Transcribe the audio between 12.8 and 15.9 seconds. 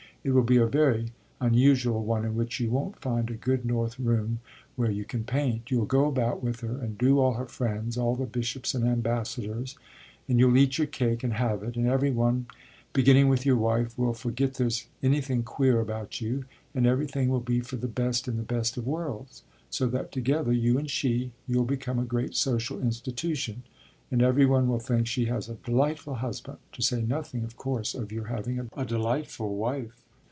beginning with your wife, will forget there's anything queer